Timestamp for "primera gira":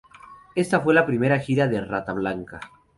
1.05-1.67